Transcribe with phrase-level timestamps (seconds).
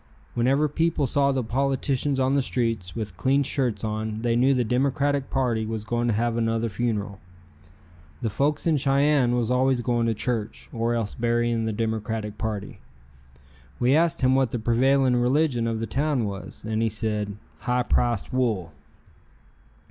[0.33, 4.63] Whenever people saw the politicians on the streets with clean shirts on they knew the
[4.63, 7.19] Democratic party was going to have another funeral.
[8.23, 12.79] The folks in Cheyenne was always going to church, or else burying the Democratic party.
[13.79, 17.83] We asked him what the prevailing religion of the town was, and he said, "High
[17.83, 18.71] priced wool."